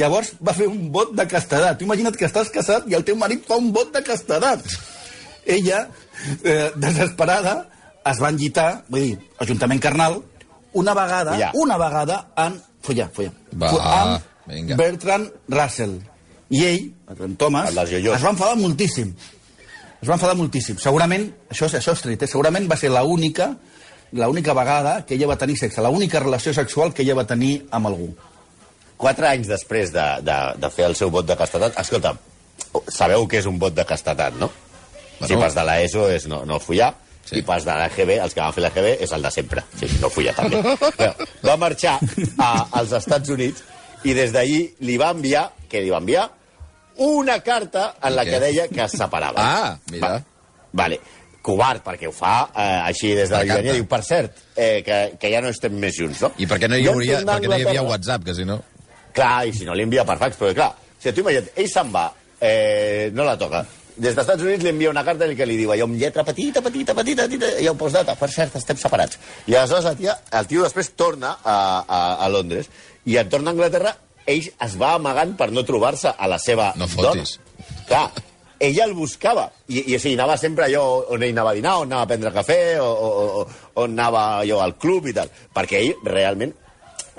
[0.00, 1.76] Llavors va fer un vot de castedat.
[1.76, 4.64] Tu imagina't que estàs casat i el teu marit fa un vot de castedat.
[5.44, 5.82] Ella,
[6.40, 7.54] eh, desesperada,
[8.08, 10.22] es va enllitar, vull dir, ajuntament carnal,
[10.72, 11.50] una vegada, Follar.
[11.64, 12.56] una vegada en...
[12.80, 13.34] Follar, follar.
[13.60, 14.78] Va, amb vinga.
[14.80, 15.98] Bertrand Russell.
[16.48, 19.12] I ell, en Thomas, El es va enfadar moltíssim.
[20.00, 20.78] Es va enfadar moltíssim.
[20.80, 22.26] Segurament, això, és- això és tret, eh?
[22.26, 23.54] segurament va ser l'única
[24.12, 27.86] l'única vegada que ella va tenir sexe, l'única relació sexual que ella va tenir amb
[27.86, 28.08] algú.
[28.96, 31.76] Quatre anys després de, de, de fer el seu vot de castetat...
[31.78, 32.16] Escolta,
[32.90, 34.50] sabeu què és un vot de castetat, no?
[35.20, 35.28] Bueno.
[35.28, 37.36] Si pas de l'ESO és no, no follar, Sí.
[37.36, 37.38] sí.
[37.38, 39.62] i pas de l'EGB, els que van fer l'EGB, és el de sempre.
[39.78, 40.58] Sí, no follar també.
[40.96, 41.12] Però,
[41.44, 41.98] va marxar
[42.40, 43.62] a, als Estats Units
[44.08, 46.24] i des d'allí li va enviar, què li va enviar?
[47.06, 49.40] Una carta en la que deia que es separava.
[49.40, 50.12] Ah, mira.
[50.12, 50.22] Va,
[50.82, 51.00] vale.
[51.40, 53.78] Covard, perquè ho fa eh, així des de la llunyania.
[53.78, 56.28] Diu, per cert, eh, que, que ja no estem més junts, no?
[56.36, 58.34] I per què no hi, hauria, tornar a per què no hi havia WhatsApp, que
[58.36, 58.58] si no...
[59.16, 61.70] Clar, i si no li envia per fax, però clar, o sigui, tu imagina't, ell
[61.72, 62.04] se'n va,
[62.36, 63.64] eh, no la toca.
[63.96, 66.22] Des dels Estats Units li envia una carta en què li diu allò amb lletra
[66.28, 69.18] petita, petita, petita, petita, i un postdata, per cert, estem separats.
[69.48, 72.68] I aleshores el, tia, el tio després torna a, a, a Londres,
[73.08, 73.96] i en torna a Anglaterra,
[74.30, 77.12] ell es va amagant per no trobar-se a la seva No dona.
[77.12, 77.38] fotis.
[77.88, 78.06] Clar,
[78.60, 80.82] ella el buscava, i, i o sigui, anava sempre allò
[81.14, 84.24] on ell anava a dinar, on anava a prendre cafè, o, o, o on anava
[84.42, 86.52] allò al club i tal, perquè ell realment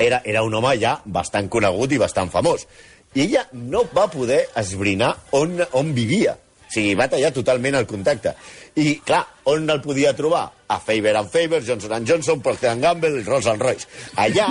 [0.02, 2.68] era, era un home ja bastant conegut i bastant famós.
[3.14, 6.38] I ella no va poder esbrinar on, on vivia.
[6.72, 8.32] O sigui, va tallar totalment el contacte.
[8.80, 10.46] I, clar, on el podia trobar?
[10.72, 13.90] A Faber and Faber, Johnson Johnson, Procter Gamble, Rolls Royce.
[14.16, 14.46] Allà,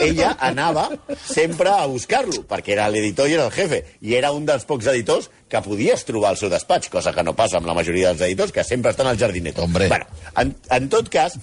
[0.00, 0.86] ella anava
[1.28, 3.82] sempre a buscar-lo, perquè era l'editor i era el jefe.
[4.00, 7.36] I era un dels pocs editors que podies trobar al seu despatx, cosa que no
[7.36, 9.68] passa amb la majoria dels editors, que sempre estan al jardineto.
[9.68, 9.90] Hombre.
[9.92, 10.08] Bueno,
[10.40, 11.36] en, en tot cas,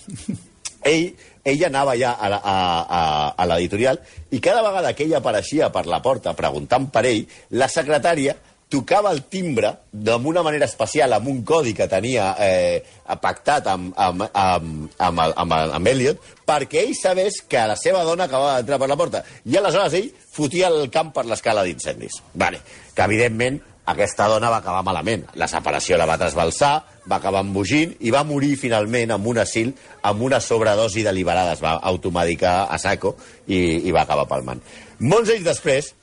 [0.81, 1.13] ell,
[1.45, 3.03] ell anava ja a la- a, a,
[3.38, 4.01] a l'editorial
[4.33, 7.27] i cada vegada que ell apareixia per la porta preguntant per ell,
[7.61, 8.33] la secretària
[8.75, 12.83] tocava el timbre d'una manera especial amb un codi que tenia eh,
[13.23, 17.77] pactat amb, amb, amb, amb, el- amb, el- amb Elliot perquè ell sabés que la
[17.79, 19.23] seva dona acabava d'entrar per la porta.
[19.45, 22.19] I aleshores ell fotia el camp per l'escala d'incendis.
[22.33, 22.59] Vale.
[22.93, 25.23] Que, evidentment, aquesta dona va acabar malament.
[25.39, 26.73] La separació la va trasbalsar,
[27.09, 31.53] va acabar embogint i va morir finalment amb un asil amb una sobredosi deliberada.
[31.53, 33.15] Es va automedicar a saco
[33.47, 34.61] i, i va acabar palmant.
[34.99, 35.93] Molts anys després,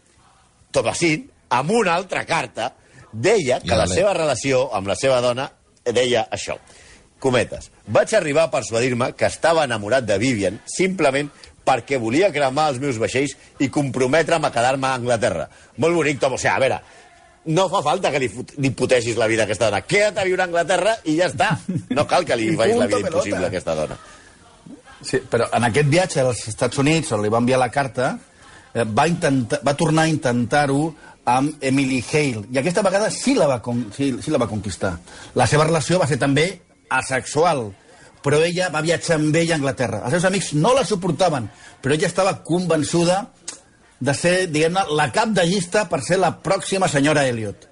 [0.72, 2.72] Tomasín, amb una altra carta,
[3.12, 5.50] deia que Ja, la seva relació amb la seva dona
[5.84, 6.56] deia això.
[7.22, 7.70] Cometes.
[7.86, 11.28] Vaig arribar a persuadir-me que estava enamorat de Vivian simplement
[11.62, 15.46] perquè volia cremar els meus vaixells i comprometre'm a quedar-me a Anglaterra.
[15.78, 16.34] Molt bonic, Tom.
[16.34, 16.80] O sigui, a veure,
[17.54, 18.30] no fa falta que li,
[18.62, 19.84] li putegis la vida a aquesta dona.
[19.86, 21.52] Queda't a viure a Anglaterra i ja està.
[21.94, 23.46] No cal que li facis la vida impossible pelota.
[23.46, 24.00] a aquesta dona.
[25.02, 28.12] Sí, però en aquest viatge als Estats Units, on li va enviar la carta,
[28.74, 30.84] eh, va, intentar, va tornar a intentar-ho
[31.24, 32.46] amb Emily Hale.
[32.50, 34.96] I aquesta vegada sí la, va con, sí, sí la va conquistar.
[35.38, 36.46] La seva relació va ser també
[36.90, 37.68] asexual,
[38.22, 40.02] però ella va viatjar amb ell a Anglaterra.
[40.04, 41.48] Els seus amics no la suportaven,
[41.82, 43.22] però ella estava convençuda
[44.02, 47.68] de ser, diguem-ne, la cap de llista per ser la pròxima senyora Elliot.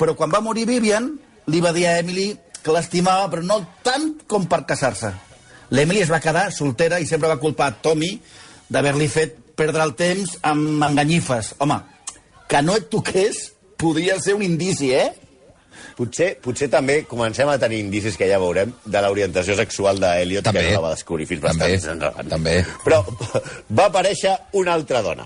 [0.00, 1.12] Però quan va morir Vivian,
[1.52, 2.30] li va dir a Emily
[2.62, 5.12] que l'estimava, però no tant com per casar-se.
[5.70, 8.12] L'Emily es va quedar soltera i sempre va culpar a Tommy
[8.70, 11.54] d'haver-li fet perdre el temps amb enganyifes.
[11.62, 11.78] Home,
[12.48, 13.38] que no et toqués
[13.78, 15.12] podria ser un indici, eh?
[15.96, 20.64] Potser, potser també comencem a tenir indicis que ja veurem de l'orientació sexual d'Eliot, que
[20.66, 22.58] no la va descobrir fins També, bastant també.
[22.84, 23.00] Però
[23.78, 25.24] va aparèixer una altra dona,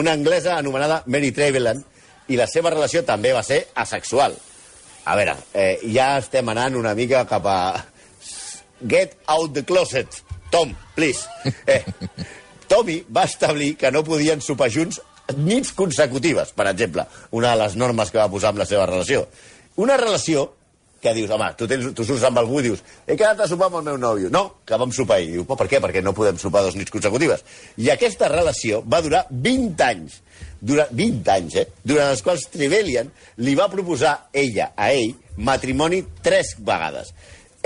[0.00, 1.82] una anglesa anomenada Mary Trevelyan,
[2.32, 4.36] i la seva relació també va ser asexual.
[5.04, 7.58] A veure, eh, ja estem anant una mica cap a...
[8.88, 10.22] Get out the closet.
[10.50, 11.28] Tom, please.
[11.66, 11.82] Eh,
[12.68, 15.00] Tommy va establir que no podien sopar junts
[15.36, 19.26] nits consecutives, per exemple, una de les normes que va posar amb la seva relació.
[19.80, 20.50] Una relació
[21.02, 23.66] que dius, home, tu, tens, tu surts amb algú i dius he quedat a sopar
[23.68, 24.30] amb el meu nòvio.
[24.30, 25.32] No, que vam sopar ahir.
[25.34, 25.80] Diu, per què?
[25.82, 27.42] Perquè no podem sopar dos nits consecutives.
[27.82, 30.20] I aquesta relació va durar 20 anys.
[30.62, 31.66] Durant 20 anys, eh?
[31.82, 33.10] Durant els quals Trevelyan
[33.42, 37.10] li va proposar ella a ell matrimoni tres vegades.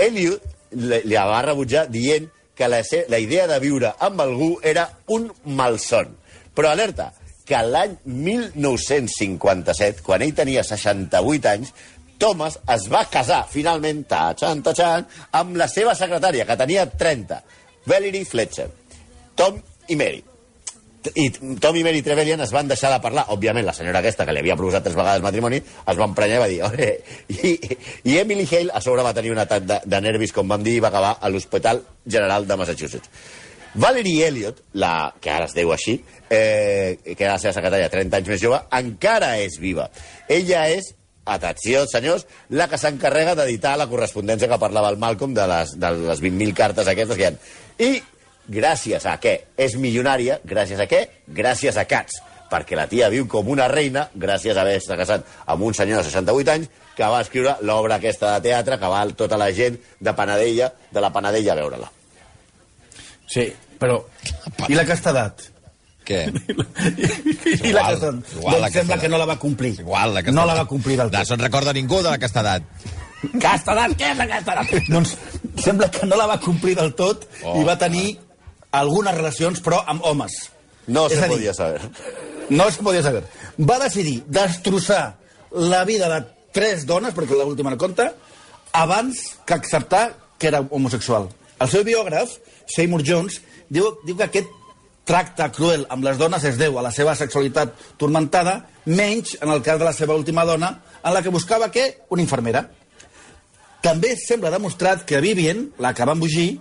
[0.01, 2.25] Elliot li li va rebutjar dient
[2.57, 6.09] que la, la idea de viure amb algú era un malson.
[6.57, 7.11] Però alerta,
[7.47, 11.73] que l'any 1957, quan ell tenia 68 anys,
[12.17, 15.05] Thomas es va casar, finalment, tachan, tachan,
[15.37, 17.37] amb la seva secretària, que tenia 30,
[17.87, 18.67] Valerie Fletcher.
[19.37, 20.23] Tom i Mary.
[21.07, 21.29] I
[21.61, 23.27] Tom i Mary Trevelyan es van deixar de parlar.
[23.31, 26.41] Òbviament, la senyora aquesta, que li havia proposat tres vegades matrimoni, es va emprenyar i
[26.41, 26.61] va dir...
[26.67, 26.89] "Ore".
[27.31, 27.53] I,
[28.11, 30.79] I Emily Hale a sobre va tenir un atac de, de nervis, com vam dir,
[30.81, 33.09] i va acabar a l'Hospital General de Massachusetts.
[33.75, 35.97] Valerie Elliot, la, que ara es diu així,
[36.29, 39.89] eh, que era la seva secretària 30 anys més jove, encara és viva.
[40.27, 40.93] Ella és,
[41.27, 45.91] atenció, senyors, la que s'encarrega d'editar la correspondència que parlava el Malcolm de les, de
[46.07, 47.35] les 20.000 cartes aquestes que hi ha.
[47.77, 47.91] I
[48.47, 49.35] gràcies a què?
[49.59, 51.03] És milionària, gràcies a què?
[51.27, 55.67] Gràcies a Cats perquè la tia viu com una reina gràcies a haver-se casat amb
[55.67, 59.37] un senyor de 68 anys que va escriure l'obra aquesta de teatre que va tota
[59.37, 61.96] la gent de Panadella, de la Panadella a veure-la.
[63.27, 63.47] Sí,
[63.79, 63.99] però...
[64.67, 65.43] I la castedat?
[66.07, 66.21] Què?
[67.67, 68.29] I la castedat?
[68.37, 69.01] igual la doncs sembla castedat.
[69.01, 69.73] que no la va complir.
[69.81, 71.27] Igual, la No la va complir del No tot.
[71.27, 72.63] se'n recorda ningú de la castedat.
[73.41, 74.71] Castedat, què és la castedat?
[74.93, 75.15] doncs
[75.63, 78.17] sembla que no la va complir del tot Oh, i va tenir
[78.71, 80.37] algunes relacions, però amb homes.
[80.87, 81.81] No És se dir, podia saber.
[82.49, 83.23] No es podia saber.
[83.59, 85.17] Va decidir destrossar
[85.51, 86.21] la vida de
[86.55, 88.13] tres dones, perquè l'última no compta,
[88.71, 91.27] abans que acceptar que era homosexual.
[91.57, 92.37] El seu biògraf,
[92.69, 93.39] Seymour Jones,
[93.73, 94.51] diu, diu que aquest
[95.07, 99.63] tracte cruel amb les dones es deu a la seva sexualitat turmentada, menys en el
[99.65, 101.87] cas de la seva última dona, en la que buscava què?
[102.13, 102.67] Una infermera.
[103.81, 106.57] També sembla demostrat que Vivian, la que va embogir,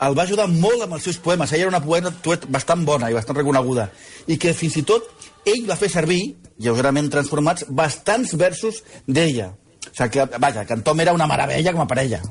[0.00, 1.52] el va ajudar molt amb els seus poemes.
[1.52, 3.90] Ella era una poeta bastant bona i bastant reconeguda.
[4.32, 5.10] I que fins i tot
[5.44, 6.22] ell va fer servir,
[6.62, 9.50] lleugerament transformats, bastants versos d'ella.
[9.90, 12.22] O sigui que, vaja, que en Tom era una meravella com a parella.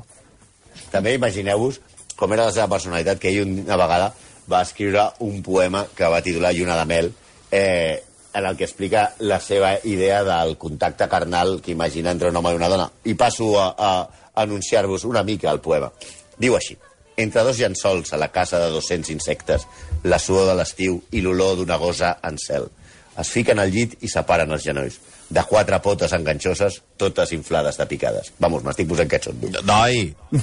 [0.90, 1.78] També imagineu-vos
[2.20, 4.12] com era la seva personalitat, que ell una vegada
[4.50, 7.12] va escriure un poema que va titular Lluna de mel,
[7.50, 8.02] eh,
[8.34, 12.52] en el que explica la seva idea del contacte carnal que imagina entre un home
[12.52, 12.90] i una dona.
[13.04, 15.90] I passo a, a anunciar-vos una mica el poema.
[16.38, 16.76] Diu així.
[17.20, 19.66] Entre dos llençols a la casa de 200 insectes,
[20.04, 22.70] la suor de l'estiu i l'olor d'una gosa en cel.
[23.18, 25.00] Es fiquen al llit i separen els genolls.
[25.30, 28.32] De quatre potes enganxoses, totes inflades de picades.
[28.42, 29.50] Vamos, m'estic posant catxondo.
[29.62, 30.08] Noi,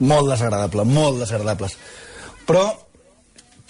[0.00, 1.76] Molt desagradable, molt desagradables.
[2.48, 2.64] Però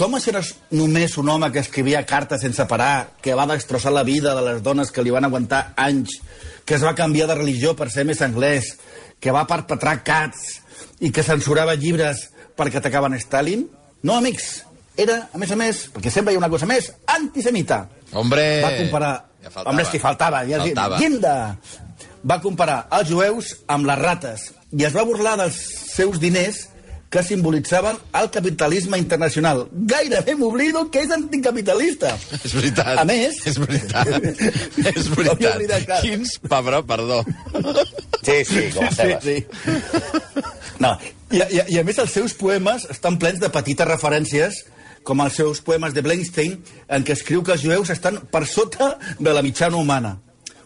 [0.00, 0.40] Thomas era
[0.72, 4.62] només un home que escrivia cartes sense parar, que va destrossar la vida de les
[4.62, 6.20] dones que li van aguantar anys,
[6.64, 8.76] que es va canviar de religió per ser més anglès,
[9.20, 10.60] que va perpetrar cats
[11.04, 13.66] i que censurava llibres perquè atacaven Stalin?
[14.00, 14.62] No, amics,
[14.96, 17.82] era, a més a més, perquè sempre hi ha una cosa més, antisemita.
[18.14, 18.46] hombre...
[18.64, 19.12] Va comparar...
[19.42, 19.70] Ja faltava.
[19.72, 20.42] Home, és que faltava.
[20.48, 20.98] Ja Faltava.
[21.00, 21.36] Llinda!
[22.30, 25.56] Va comparar els jueus amb les rates i es va burlar dels
[25.94, 26.66] seus diners
[27.10, 29.64] que simbolitzaven el capitalisme internacional.
[29.72, 32.12] Gairebé m'oblido que és anticapitalista.
[32.38, 32.92] És veritat.
[33.02, 33.40] A més...
[33.50, 34.12] És veritat.
[34.30, 35.56] és veritat.
[35.56, 35.90] oblidat.
[36.04, 37.24] Quins pebró, perdó.
[38.22, 38.92] Sí, sí, com a.
[38.94, 40.44] Sí, sí.
[40.78, 40.94] No,
[41.34, 44.62] i, i, I a més els seus poemes estan plens de petites referències
[45.04, 46.58] com els seus poemes de Blenstein,
[46.88, 50.16] en què escriu que els jueus estan per sota de la mitjana humana.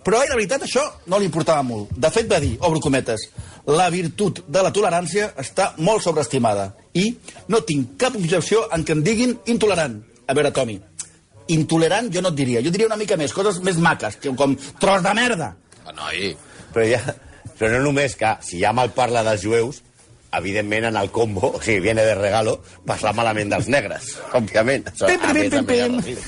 [0.04, 1.92] Però a ell, la veritat, això no li importava molt.
[1.96, 3.28] De fet, va dir, obro cometes,
[3.64, 7.06] la virtut de la tolerància està molt sobreestimada i
[7.48, 9.96] no tinc cap objecció en que em diguin intolerant.
[10.28, 10.76] A veure, Tomi,
[11.54, 12.60] intolerant jo no et diria.
[12.64, 15.54] Jo diria una mica més, coses més maques, que com tros de merda.
[15.84, 16.34] Ah, Noi,
[16.74, 17.00] Però, ja,
[17.54, 19.80] però no només que, si ja mal parla dels jueus,
[20.38, 24.90] evidentment en el combo, o sigui, viene de regalo, parla malament dels negres, òbviament.
[24.92, 26.22] Això, Pim, pim, pim, pim.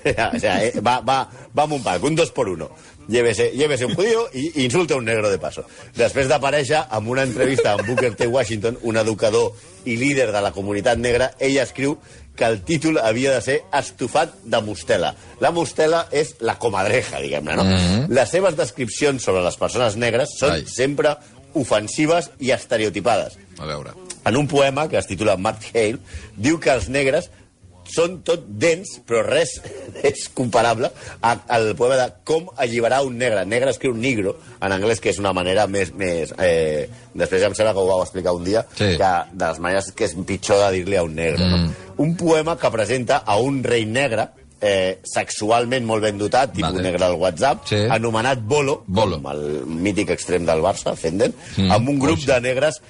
[0.00, 1.24] O sea, eh, va, va,
[1.56, 2.70] va amb un pack, un dos por uno.
[3.10, 5.64] llévese, llévese un judío i, i insulte un negro de paso.
[5.96, 8.28] Després d'aparèixer amb una entrevista amb Booker T.
[8.30, 9.52] Washington, un educador
[9.84, 11.98] i líder de la comunitat negra, ella escriu
[12.36, 15.10] que el títol havia de ser Estofat de Mostela.
[15.42, 17.64] La Mostela és la comadreja, diguem-ne, no?
[17.64, 18.08] Mm -hmm.
[18.08, 20.64] Les seves descripcions sobre les persones negres són Ai.
[20.66, 21.16] sempre
[21.54, 23.38] ofensives i estereotipades.
[23.58, 23.92] A veure.
[24.24, 25.98] En un poema que es titula Matt Hale,
[26.36, 27.30] diu que els negres
[27.90, 29.56] són tot dents, però res
[30.06, 30.92] és comparable
[31.26, 33.42] a- al poema de com alliberar un negre.
[33.50, 35.90] Negre escriu negro, en anglès, que és una manera més...
[35.98, 38.92] més eh, després em sembla que ho vau explicar un dia, Sí.
[39.00, 41.42] que de les maneres que és pitjor de dir-li a un negre.
[41.42, 41.64] Mm.
[41.66, 41.94] No?
[42.04, 44.28] Un poema que presenta a un rei negre
[44.60, 46.86] eh, sexualment molt ben dotat, tipus Vale.
[46.86, 47.82] negre al WhatsApp, Sí.
[47.90, 49.20] anomenat Bolo, Bolo.
[49.20, 51.70] com el mític extrem del Barça, Fenden, mm.
[51.70, 52.80] amb un grup de negres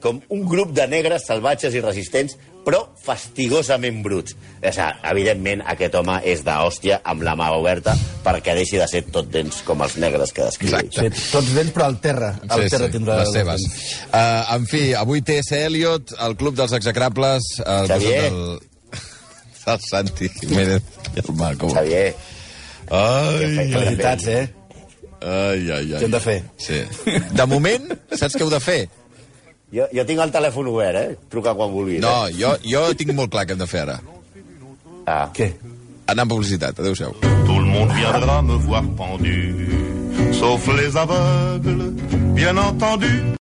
[0.00, 4.34] com un grup de negres salvatges i resistents, però fastigosament bruts.
[4.60, 9.04] O sigui, evidentment, aquest home és d'hòstia amb la mà oberta perquè deixi de ser
[9.12, 10.76] tot dents com els negres que descriu.
[10.92, 12.34] Sí, tots dents, però al terra.
[12.48, 13.66] Al terra tindrà les seves.
[14.10, 15.64] Uh, en fi, avui T.S.
[15.68, 17.52] Eliot, el Club dels Execrables...
[17.64, 18.26] El Xavier.
[18.28, 18.58] Del...
[19.70, 21.68] El Santi Jiménez el Marco.
[21.74, 22.14] Xavier,
[22.90, 24.48] Ai, Felicitats, eh?
[25.22, 25.98] ai, ai, ai.
[26.00, 26.38] Què hem de fer?
[26.58, 26.80] Sí.
[27.36, 28.80] De moment, saps què heu de fer?
[29.70, 31.16] jo, jo tinc el telèfon obert, eh?
[31.30, 32.00] Truca quan vulguis.
[32.02, 32.32] No, Eh?
[32.40, 34.00] jo, jo tinc molt clar què hem de fer ara.
[35.06, 35.28] Ah.
[35.34, 35.52] Què?
[36.10, 36.78] Anar amb publicitat.
[36.80, 37.12] Adéu-siau.
[37.20, 41.94] Tout le monde viendra me voir pendu, sauf les aveugles,
[42.34, 43.38] bien entendu.